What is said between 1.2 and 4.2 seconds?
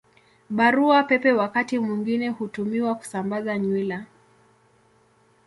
wakati mwingine hutumiwa kusambaza nywila.